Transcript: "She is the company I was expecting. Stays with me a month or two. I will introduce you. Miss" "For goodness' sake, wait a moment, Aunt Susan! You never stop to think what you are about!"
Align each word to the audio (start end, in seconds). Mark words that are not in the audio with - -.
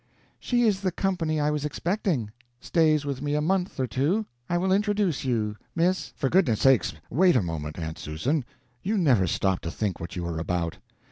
"She 0.39 0.63
is 0.63 0.81
the 0.81 0.91
company 0.91 1.39
I 1.39 1.51
was 1.51 1.63
expecting. 1.63 2.31
Stays 2.59 3.05
with 3.05 3.21
me 3.21 3.35
a 3.35 3.39
month 3.39 3.79
or 3.79 3.85
two. 3.85 4.25
I 4.49 4.57
will 4.57 4.73
introduce 4.73 5.23
you. 5.25 5.55
Miss" 5.75 6.07
"For 6.17 6.27
goodness' 6.27 6.61
sake, 6.61 6.83
wait 7.11 7.35
a 7.35 7.43
moment, 7.43 7.77
Aunt 7.77 7.99
Susan! 7.99 8.43
You 8.81 8.97
never 8.97 9.27
stop 9.27 9.59
to 9.61 9.69
think 9.69 9.99
what 9.99 10.15
you 10.15 10.25
are 10.25 10.39
about!" 10.39 10.79